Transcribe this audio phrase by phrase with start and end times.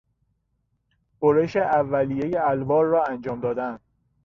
[1.21, 3.79] برش اولیهی الوار را انجام دادن